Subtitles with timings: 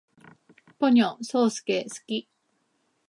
[0.79, 2.27] ポニョ，そーすけ，好き